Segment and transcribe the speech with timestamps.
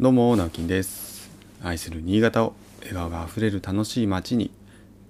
[0.00, 1.28] どうも直樹です。
[1.62, 4.50] 愛する新潟を笑顔があふれる楽しい街に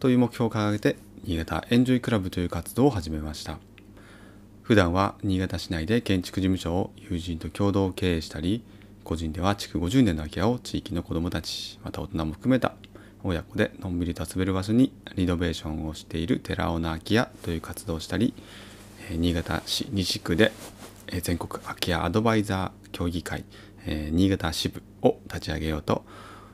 [0.00, 3.61] という目標を掲げて新潟エンジョイクラブという活動を始めました。
[4.63, 8.64] 普段は新潟市内で建築事務所を友人と共同経営したり
[9.05, 12.75] 個人では築50年の空き家を地域の子どもたちまた大人も含めた
[13.22, 18.34] 親子でのんびりと遊べる場所にリノベーションをしている寺尾の空き家という活動をしたり
[19.12, 20.50] 新潟市西区で
[21.22, 23.45] 全国空き家アドバイザー協議会
[23.86, 26.05] えー、新潟支部を立ち上げようと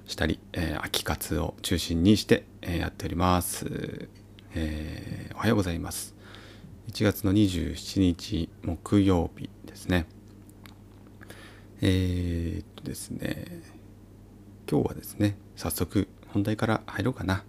[0.06, 4.09] したり、えー、秋活を中心にして、えー、やっております、
[4.55, 6.15] えー、おはようございます。
[6.91, 10.06] 1月の27日木曜日ですね。
[11.82, 13.45] えー、っとですね
[14.70, 17.45] 今日はですね早速本題から入ろうかな。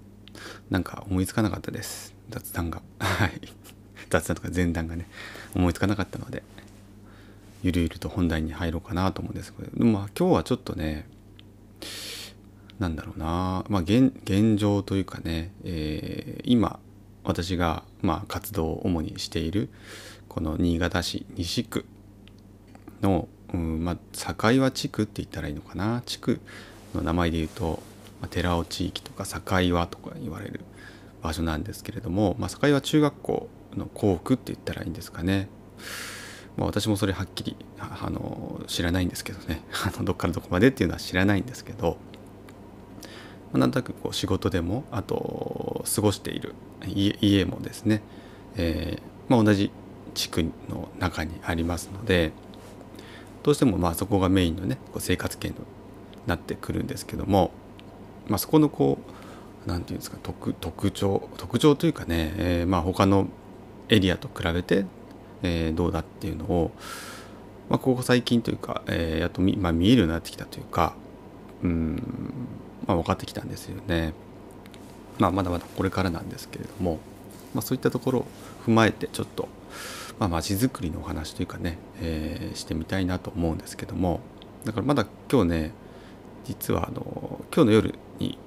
[0.69, 2.15] なんか思いつかなかったです。
[2.29, 2.81] 雑談が。
[2.99, 3.41] はい。
[4.09, 5.07] 雑談とか前段がね
[5.55, 6.43] 思いつかなかったので。
[7.63, 11.07] ゆるゆると本題に入ろうかなと思うんですけどまあ今日はちょっとね
[12.79, 16.79] なんだろうな、まあ現、現状というかね、えー、今
[17.23, 19.69] 私がまあ活動を主にしている
[20.27, 21.85] この新潟市西区
[23.01, 23.97] の、うんまあ、
[24.35, 26.03] 境和地区って言ったらいいのかな？
[26.05, 26.39] 地区
[26.93, 27.81] の名前で言うと、
[28.21, 30.61] まあ、寺尾地域とか境和とか言われる
[31.23, 35.49] 場所なんですけれども、まあ、境和中学校の校区って言ったらいいんですかね。
[36.57, 39.61] まあ、私もそれはっきりあの知らないんですけどね。
[40.01, 41.97] どっからどこまでっていうのは知らないんですけど、
[43.51, 46.55] まあ、なんとなくこう仕事でもあと過ごしている
[47.21, 48.01] 家もですね、
[48.55, 49.71] えーまあ、同じ
[50.15, 52.31] 地区の中にありますので
[53.43, 55.57] どうしてもまあそこがメインのねこう生活圏に
[56.25, 57.51] なってくるんですけども、
[58.27, 58.97] まあ、そこのこ
[59.65, 63.27] う何て言うんですか特特徴特徴というかね、えー、まあ他の
[63.89, 64.85] エリアと比べて
[65.43, 66.71] えー、どうだっていうのを、
[67.69, 70.95] まあ、ここ最近というか、えー、やっと見,、まあ、見えるようになってきたというか
[71.63, 72.01] うん、
[72.85, 74.13] まあ、分かってきたんですよね。
[75.17, 76.99] まあ、まだまだこれからなんですけれども、
[77.53, 78.25] まあ、そういったところを
[78.65, 79.47] 踏まえてちょっと、
[80.19, 84.19] まあ、街づくりのお話というかね、えー、してみたいなと思うんですけども
[84.63, 85.71] だからまだ今日ね
[86.45, 88.37] 実はあの今日の夜に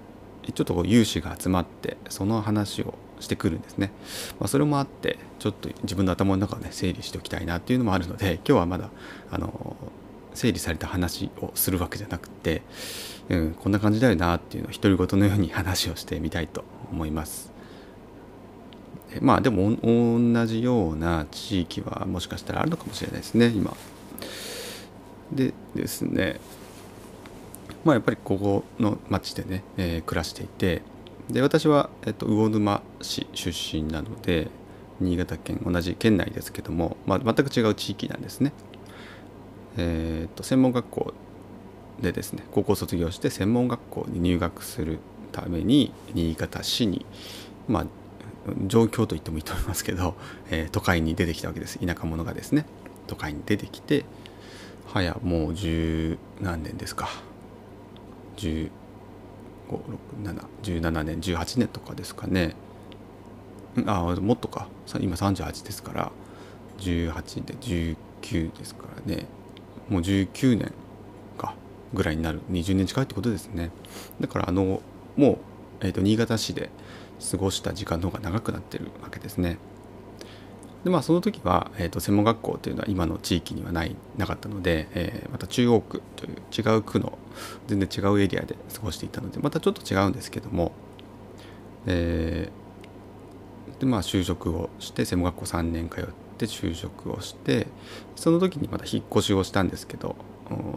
[0.54, 3.92] ちょっとこう有志が集まってその話をしてくるんですね、
[4.38, 8.91] まあ、それもあってちょっと自分の頭の中をね整理しておきたいなっていうのもあるので今日はまだ
[9.31, 9.76] あの
[10.34, 12.62] 整理された話をするわけじゃなくて、
[13.28, 17.50] うん、こんな感じだよなっていうのを独り言のように話をしてみたいと思います。
[19.20, 23.76] まあでも同じような地域はもしかしたらあるのかもしれないですね今。
[25.32, 26.41] でですね
[27.84, 30.82] まあやっぱりここの町でね、えー、暮らしていて
[31.32, 34.48] で私は、えっと、魚沼市出身なので
[35.00, 38.52] 新潟県同じ県内ですけども、まあ、全く違う地域なんですね。
[39.76, 41.14] えー、っと専門学校
[42.00, 44.98] でですね高校卒業して専門学校に入学する
[45.32, 47.06] ために新潟市に
[47.68, 47.86] まあ
[48.66, 50.14] 上と言ってもいいと思いますけど、
[50.50, 52.66] えー、都会に出てきたわけです田舎者がですね
[53.06, 54.04] 都会に出てきて
[54.86, 57.08] はやもう十何年ですか
[60.62, 62.54] 17年18年とかですかね。
[63.86, 64.69] あもっとか。
[65.00, 66.12] 今38ですから。
[66.78, 69.26] 18で19ですからね。
[69.88, 70.72] もう19年
[71.38, 71.54] か
[71.92, 72.41] ぐらいになる。
[72.50, 73.70] 20年近いってことですね。
[74.20, 74.80] だからあの
[75.16, 75.38] もう、
[75.80, 76.70] えーと、と新潟市で
[77.30, 79.59] 過ごした時間の方が長くなってるわけですね。
[80.84, 87.18] でまあその時は、えーと、専門学校というのは今の地域にはないなかったので、えー、また中央区という違う区の
[87.66, 90.72] 全然違うエリアで過ごしていたのでまたちょっと違うんですけども、
[91.86, 96.04] えー、でまあ就職をして専門学校3年通っ
[96.38, 97.66] て就職をして
[98.16, 100.16] その時にまた引っ越しをしたんですけど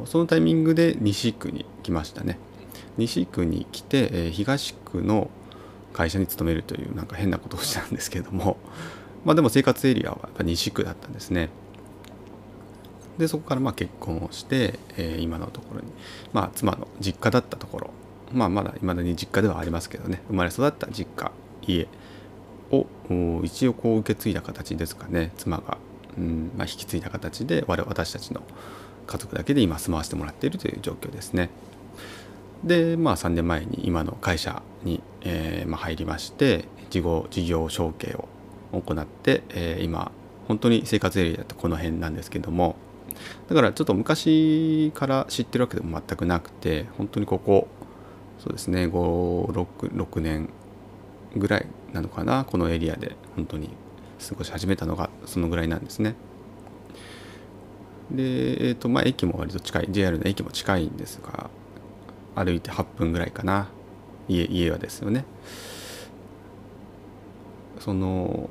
[0.06, 2.38] そのタイミングで西区に来ましたね。
[2.98, 5.30] 西区に来て、えー、東区の
[5.94, 8.58] 会社に勤めるというなんか変なことをしたんですけども
[9.26, 11.50] まあでも生活エリアはやっぱ西区だったんですね。
[13.18, 15.88] でそこからまあ結婚をして、えー、今のところに、
[16.32, 17.90] まあ、妻の実家だったところ、
[18.32, 21.32] まあ、まだいまだに実家ではありますけどね生まれ育った実家
[21.62, 21.88] 家
[22.72, 22.88] を
[23.44, 25.78] 一応こう受け継いだ形ですかね妻が、
[26.18, 28.42] うんまあ、引き継いだ形で我私たちの
[29.06, 31.50] 家族だけで今住まわせてもらっているという状況ですね。
[32.64, 38.30] でまあ3年前に今の会社に、えーまあ、入りまして事業事業承継を
[38.82, 40.12] 行って、えー、今
[40.48, 42.76] 本当に生活エリアってこの辺なんですけども
[43.48, 47.68] だからちょっと昔から知ってるわけでも全くなくて本当にここ
[48.40, 50.50] そうですね566年
[51.36, 53.70] ぐらいなのかなこのエリアで本当に
[54.28, 56.16] 過ごし始めたのがそのぐらいなんですね。
[58.12, 61.50] で、えーとまあ、駅も割と近い JR の駅も近いんですが
[62.36, 63.70] 歩いて8分ぐらいかな
[64.28, 65.26] 家家はですよね
[67.84, 68.50] その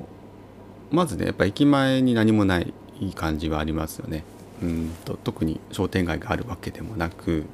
[0.91, 2.71] まずねやっぱ駅前に何もない
[3.15, 4.23] 感じはありますよね。
[4.61, 7.45] うんと特に商店街があるわけでもなく、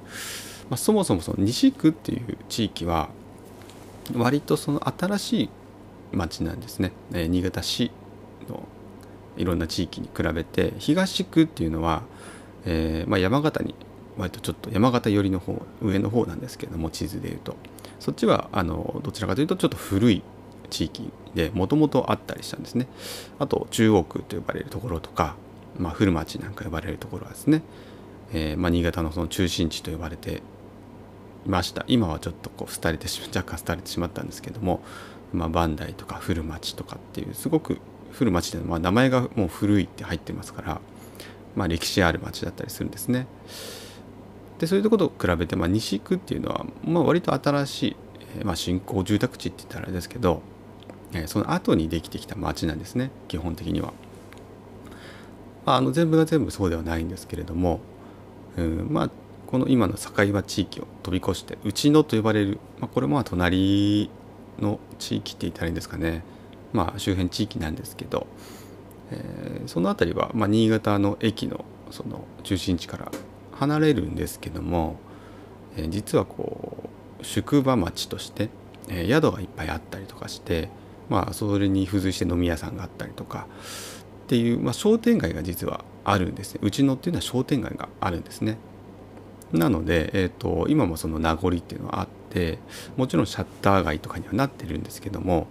[0.70, 3.10] まあ、そもそもその西区っていう地域は
[4.14, 5.50] 割とその新しい
[6.12, 7.92] 町なんですね、えー、新潟市
[8.50, 8.68] の
[9.38, 12.04] いろんな地域に比べて東区っていうのは、
[12.66, 13.74] えーまあ、山形に
[14.18, 17.56] 割とちょっと山形寄りの方上の方なんですけども地図でいうと。
[18.00, 20.24] そっちはあのどちらかというとちょっと古い
[20.70, 22.88] 地域でもともとあったりしたんですね
[23.38, 25.36] あと中央区と呼ばれるところとか、
[25.78, 27.62] まあ、古町なんか呼ばれるところはですね、
[28.34, 30.42] えーまあ、新潟のその中心地と呼ばれて
[31.46, 34.82] いました今はちょっとこう廃れてしま 若干廃れてしまったんですけども、
[35.34, 37.80] まあ、磐梯とか古町とかっていうすごく
[38.12, 40.82] 古町で、まあ、名前がもう古いって入ってますから、
[41.56, 43.28] まあ、歴史ある町だったりするんですね。
[44.60, 47.84] でそういうところと比べて、まあ、西区っていうのは、まあ、割と新し
[48.42, 50.42] い、まあ、新興住宅地って言ったらあれですけど、
[51.14, 53.94] え、その後にできてきた町なんですね基本的には。
[55.66, 57.80] まあ、あの全部が全部そうではないんですけれども、
[58.58, 59.10] うん、まあ
[59.50, 64.12] この今の境場地域を飛び越して内野と呼ばれる、まあ、これも隣
[64.60, 66.24] の地域って言ったらいいんですかね、
[66.72, 68.28] まあ、周辺地域なんですけど、
[69.10, 73.12] えー、その辺りは、まあ、新潟の駅のその中心地から
[73.54, 74.98] 離れるんですけども、
[75.76, 76.90] えー、実はこ
[77.20, 78.50] う宿場町として、
[78.88, 80.70] えー、宿がいっぱいあったりとかして
[81.10, 83.48] まあそれに付随して飲み屋さんがあったりとか
[84.24, 88.58] っていう、まあ、商店街が実はあるんですねうちのっていうのは商店街があるんですね
[89.52, 92.60] なので、えーと、今もその名残っていうのはあって
[92.96, 95.48] もちろんシャッター街とかにはなってるんですけども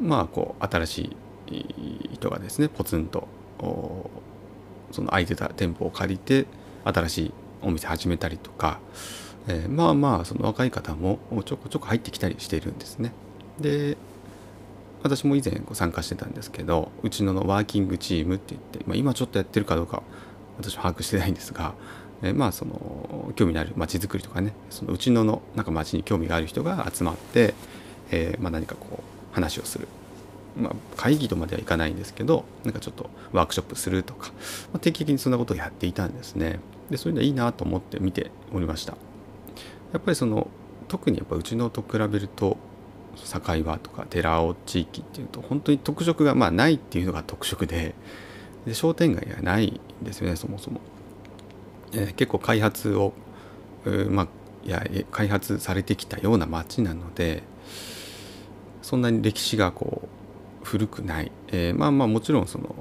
[0.00, 1.16] まあこう新し
[1.48, 3.26] い人がですねポツンと
[4.92, 6.46] その空いてた店舗を借りて
[6.84, 7.32] 新しい
[7.62, 8.78] お店始めたりとか、
[9.48, 13.12] えー、まあまあその若い方もちょこちょこ入ってきたりしているんですね。
[13.58, 13.96] で
[15.06, 20.02] 私も以前参加してたんですけどうちののワーキングチームって言って、まあ、今ちょっとやってるかどうか
[20.58, 21.74] 私は把握してないんですが、
[22.22, 27.54] え、まあその興味のある街づくりとかねそのうちののなんか街に興味がある人が集まって、
[28.10, 29.88] えー、まあ、何かこう話をする。
[30.56, 34.28] まあ、会議とまではいかないんですけどなんかちょっとワークショップするとか、
[34.72, 36.60] まあ、定期的にそんなことをやっていたんですね。
[36.88, 38.96] でそういうのはいいなと思って見ておりました。
[39.92, 40.48] やっぱりその
[40.88, 42.56] 特にやっぱうちのと比べると
[43.16, 47.94] 境川とか寺尾地域っていうと本当に特色がまあないっていうのが特色で
[48.66, 50.80] で商店街がないんですよねそもそも、
[51.92, 53.12] えー、結構開発を、
[54.10, 54.28] まあ
[54.64, 57.44] いや開発されてきたような町なので
[58.82, 60.08] そんなに歴史がこ
[60.62, 62.74] う古くない、えー、まあまあもちろんその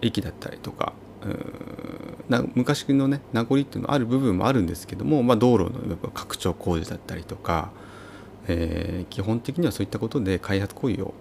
[0.00, 0.92] 駅だったりとか
[2.28, 7.70] な昔のね名残っていうのある部分もあるんですけども、まあ、道路の拡張工事だったりとか、
[8.46, 11.14] えー、基本的にはそういったことで開発行為を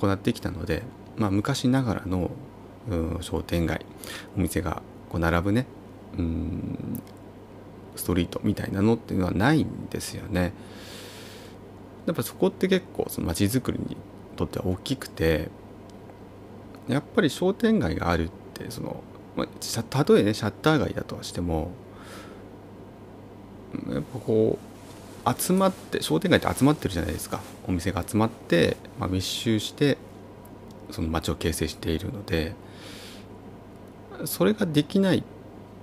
[0.00, 0.82] 行ってきたので、
[1.16, 2.30] まあ、昔ながらの
[3.20, 3.84] 商店街
[4.36, 5.66] お店がこう並ぶね
[6.18, 7.00] うん
[7.96, 10.52] ストリートみたいなのっていうのはないんですよね。
[12.06, 13.96] やっぱそこって結構その街づくりに
[14.36, 15.48] とっては大きくて
[16.88, 19.02] やっぱり商店街があるってその、
[19.36, 21.70] まあ、たとえねシャッター街だとしても
[23.88, 24.73] やっぱこう
[25.32, 29.96] 集まって商店街って集まってるじゃないですかお店が集まって、まあ、密集して
[30.90, 32.54] その街を形成しているので
[34.26, 35.22] それができないっ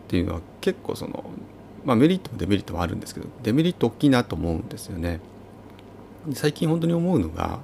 [0.08, 1.24] ていうのは結構その、
[1.86, 5.20] まあ、メリットもデメリットもあるんですけどデメリット大きいなと思うんですよね。
[6.34, 7.60] 最近本当に思うのが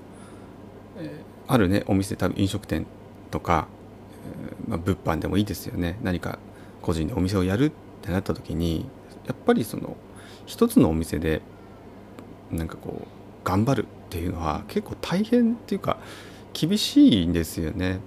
[0.97, 2.87] えあるねお店多分飲食店
[3.29, 3.67] とか
[4.25, 6.39] え、まあ、物販でもいいですよね何か
[6.81, 8.89] 個人でお店をやるってなった時に
[9.27, 9.95] やっぱりその
[10.47, 11.41] 一つのお店で
[12.51, 13.07] なんかこう
[13.43, 15.97] 頑張るっていうのは結構大変っていうか
[16.53, 17.99] 厳しいんですよね。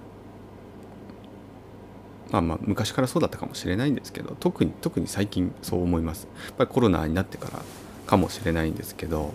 [2.31, 6.27] まあまあ昔からそうだったかもしれないんですけど特に特に最近そう思います。
[6.45, 7.59] やっぱりコロナになってから
[8.05, 9.33] かもしれないんですけど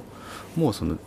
[0.55, 0.99] もうその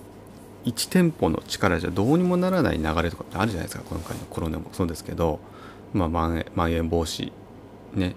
[0.66, 5.40] 1店舗の力じゃどうにもならない流れとかってあるじゃないですか今回のコロナもそうですけど、
[5.94, 7.32] まあ、まん延防止
[7.94, 8.16] ね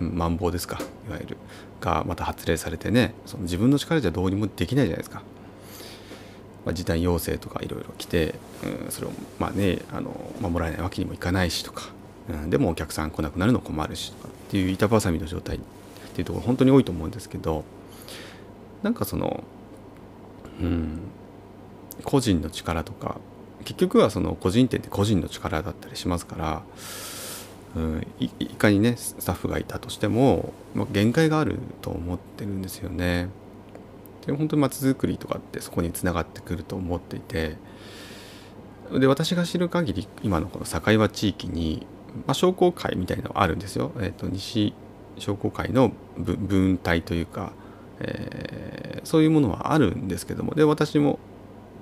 [0.00, 1.36] まん防ですかいわゆる
[1.80, 5.22] がまた発令されてねその自分の力じゃどうにもできないじゃないですか。
[6.64, 8.34] まあ、時短要請とかいろいろ来て、
[8.84, 10.10] うん、それをまあねあの
[10.40, 11.90] 守られないわけにもいかないしとか、
[12.28, 15.60] うん、でもお客さん来なくなるの困るしとかっていう板挟みの状態っ
[16.12, 17.64] ていうところ本当に多いと思うんですけど
[18.82, 19.44] なんかその
[20.60, 20.98] うん
[22.02, 23.20] 個人の力とか
[23.64, 26.62] 結局はその個人店って個人の力だったりしますから
[27.76, 33.28] うんいかにねスタッフがいたとしても、まあ、限界があると思ってるんですよね。
[34.26, 37.56] で本当に街づくりとかってそこにつながってくると思っていて
[38.98, 41.86] で私が知る限り今のこの境和地域に、
[42.26, 43.92] まあ、商工会みたいなのがあるんですよ。
[43.98, 44.74] えーと、西
[45.18, 47.52] 商工会の分隊というか、
[48.00, 51.18] えー、そういうものはあるんですけどもで私も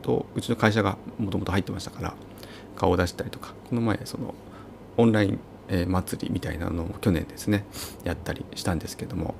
[0.02, 2.14] とうちの会社がもともと入ってましたから
[2.76, 4.34] 顔を出したりとかこの前その
[4.96, 7.64] オンライン、え祭りみたいなのを去年ですね
[8.04, 9.34] やったりしたんですけども。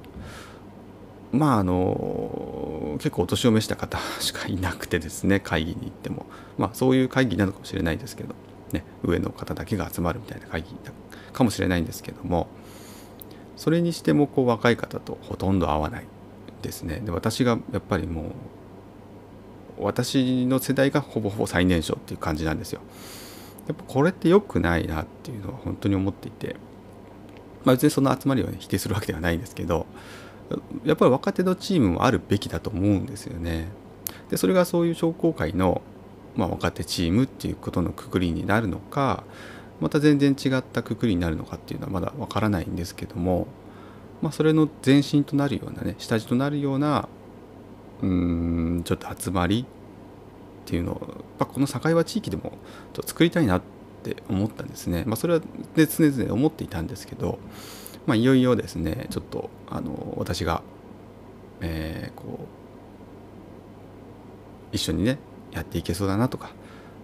[1.33, 6.27] まああの結構お年を召した方しかいなくてですね会議に行っても。
[6.59, 8.35] まあそういう会議なのかもしれないですけど、
[8.73, 10.69] ね、上の方だけが集まるみたいな会議
[11.33, 12.47] かもしれないんですけども。
[13.57, 16.05] それにしてもこう若い方とほとんど会わない
[16.63, 17.01] ですね。
[17.05, 18.25] で私がやっぱりもう
[19.79, 22.81] 私の世代がほぼほぼ最年少っていう感じなんですよ。
[23.67, 26.57] やっぱこれって良くないなっていうのは本当に思っていて
[27.65, 29.87] まあ別にその集まりを、ね、否定するわけではないんですけど
[30.85, 33.69] やっぱり若手のチームもあるべきだと思うんですよね。
[34.31, 35.81] でそれがそういう商工会の、
[36.37, 39.25] まあ、若手チームっていうことのくくりになるのか
[39.81, 43.47] また全然違ったくくりになるのかっていうのはまだわからないんですけども、
[44.23, 47.09] まあ、それの前身となるようなね下地となるような
[48.03, 49.67] うんちょっと集まり
[50.65, 52.53] っていうのをやっぱこの境和地域でも
[53.05, 53.63] 作りたいなっ
[54.03, 55.05] て思ったんですね。
[55.07, 55.47] まあ、それは、ね、
[55.87, 57.39] 常々思っていたんですけど
[58.07, 60.63] まあ、いよいよですねちょっとあの私が、
[61.61, 62.41] えー、こ
[64.73, 65.19] う一緒にね
[65.53, 66.51] やっていけそうだなとか、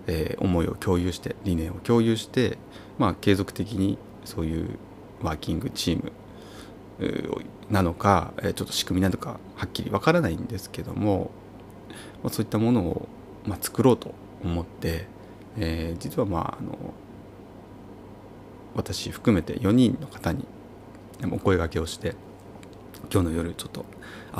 [0.06, 2.58] えー、思いを共有して理念を共有して、
[2.98, 4.78] まあ、継続的にそういう
[5.22, 6.12] ワーキングチーム
[7.70, 11.30] なのかちょっと仕組みなのかはっきりわからないんですけども、
[12.28, 13.08] そういったものを、
[13.46, 15.06] まあ、作ろうと思って、
[15.56, 16.76] えー、実はまああの
[18.74, 20.46] 私含めて4人の方に
[21.32, 22.14] お声がけをして
[23.12, 23.84] 今日の夜ちょっと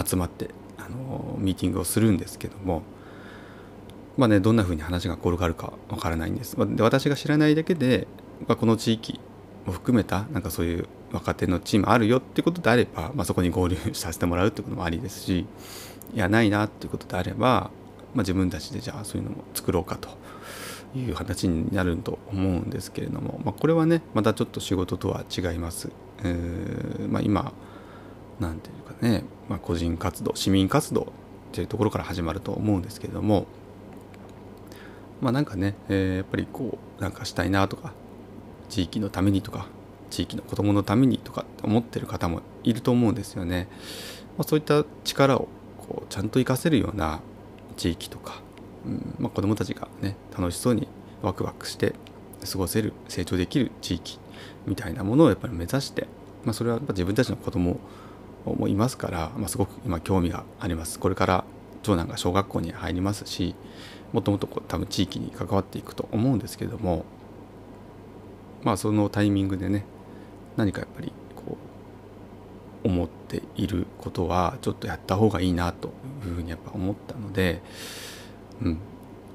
[0.05, 2.83] 集まってあのミーティングをするんですけども
[4.17, 6.57] まあねどんな風に話が転がるかわからないんです。
[6.77, 8.07] で私が知らないだけで、
[8.47, 9.21] まあ、この地域
[9.67, 15.47] を含めたなんかそういう若手のチームあるよってことであれば、まあ、そこに合流させてもらうってこともありですし
[16.15, 17.71] いやないなっていうことであれば、
[18.15, 20.09] まあ、自分たちでじゃあそういうのも作ろうかと
[20.99, 25.91] いう形になると思うんですけれども、まあ、これはねまたちょっと仕事とは違います。
[26.23, 27.53] えーまあ、今
[28.41, 31.05] 何て言うかね、まあ、個人活動市民活動っ
[31.53, 33.47] ていうところから始まると思うんですけれども
[35.21, 37.93] まあなんかね、えー、やっぱりこうなんかしたいなとか
[38.69, 39.67] 地域のためにとか
[40.11, 43.69] 地域の子どものためにとか思ってる方もいると思うんですよね。
[44.37, 45.49] まあ、そういった力を
[45.79, 47.21] こうちゃんと活かせるような
[47.81, 48.43] 地域とか
[48.85, 50.89] うんまあ、子どもたちがね楽しそうに
[51.23, 51.95] ワクワクして
[52.51, 54.19] 過ごせる成長できる地域
[54.67, 56.07] みたいなものをやっぱり目指して、
[56.45, 57.79] まあ、それはやっぱ自分たちの子供
[58.47, 60.99] もいますから、まあ、すごく今興味があります。
[60.99, 61.45] これから
[61.83, 63.55] 長男が小学校に入りますし
[64.13, 67.05] もっともっとこう多分地域に関わっていくと思うんですけども
[68.63, 69.85] まあそのタイミングでね
[70.57, 71.13] 何かやっぱり
[72.85, 75.93] 思っていることはちょっとやった方がいいなと
[76.25, 77.63] いうふうにやっぱ思ったので
[78.63, 78.79] うん、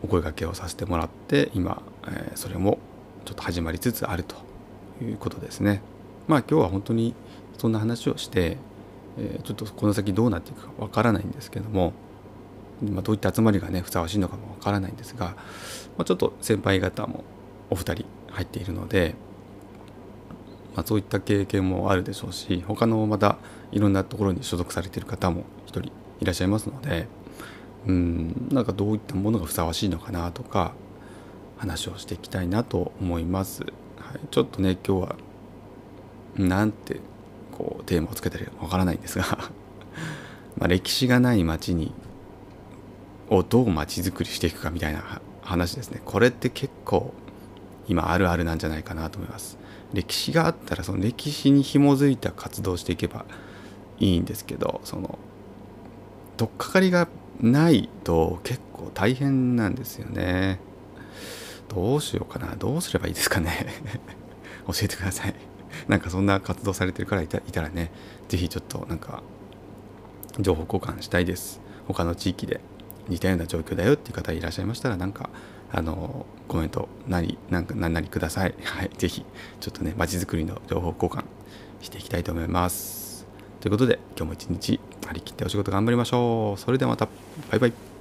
[0.04, 2.80] お声がけをさせてもらって今、えー、それも
[3.26, 4.36] ちょっと始まりつつあると
[5.04, 5.82] いうことですね。
[6.28, 7.16] まあ今日は本当に
[7.58, 8.58] そんな話をして、
[9.18, 11.94] えー、ちょっとこの先どうなっていくかわからないんですけども、
[12.82, 15.36] まあ、どういった集まりがねふさわしいのかもわからないんですが、
[15.98, 17.24] まあ、ちょっと先輩方も
[17.70, 19.16] お二人入っているので、
[20.76, 23.38] まあ、そういった経験もあるでしょうし他のまた
[23.72, 27.08] いろんなところに所属されている方も一人いらっしゃいますので。
[27.88, 30.74] うんなんかどういったものがふさわしいのかなとか
[31.58, 33.64] 話をしていきたいなと思います。
[33.64, 33.68] は
[34.16, 35.16] い、ちょっとね今日は
[36.36, 37.00] なんて
[37.52, 39.26] こうテーマをつけたらわからないんですが
[40.58, 41.94] ま歴史がない町に
[43.30, 47.14] をどう町づくりしていくかみたいな話ですねこれって結構
[47.88, 49.58] 今あるあるなんじゃないかなと思います
[49.96, 53.26] 歴史があったらその歴史に紐づいた活動していけば
[53.98, 55.18] いいんですけどその
[56.38, 57.08] 取っかかりが
[57.40, 60.60] ないと結構大変なんですよね。
[61.70, 62.56] どうしようかな。
[62.56, 63.68] どうすればいいですかね。
[64.68, 65.36] 教えてください。
[65.88, 67.92] なんかそんな活動されてるからいたいたらね
[68.28, 69.24] 是非ちょっとなんか
[70.40, 71.62] 情報交換したいです。
[71.88, 72.62] 他の地域で。
[73.08, 75.30] 似たような状況だよっていう方いらっしゃいましたらなんか
[75.72, 78.56] あのコメント何なんか何なりください。
[78.64, 79.26] はい是非
[79.60, 81.26] ちょっとねまちづくりの情報交換
[81.82, 83.26] していきたいと思います。
[83.60, 86.60] ということで今日も一日張り切ってお仕事頑張りましょう。
[86.60, 87.08] それではまた。
[87.52, 87.95] バイバイ。